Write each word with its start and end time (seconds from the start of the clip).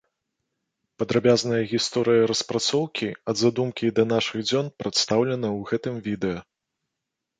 Падрабязная 1.01 1.59
гісторыя 1.73 2.23
распрацоўкі 2.31 3.07
ад 3.33 3.43
задумкі 3.43 3.83
і 3.91 3.95
да 3.99 4.03
нашых 4.15 4.39
дзён 4.49 4.65
прадстаўлена 4.83 5.47
ў 5.57 5.75
гэтым 5.75 5.95
відэа. 6.09 6.39